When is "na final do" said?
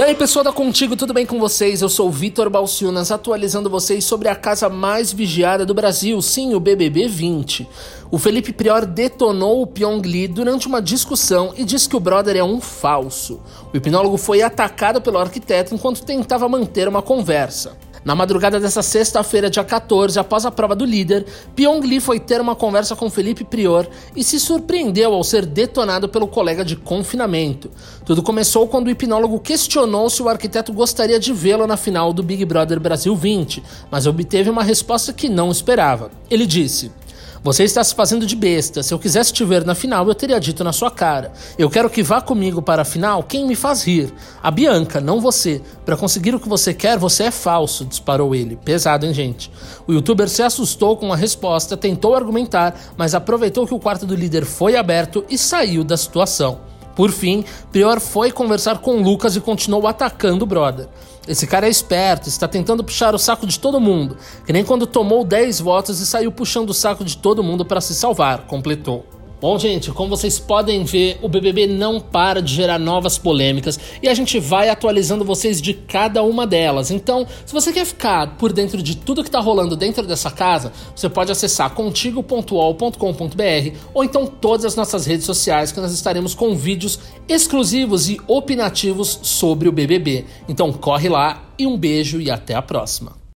31.66-32.22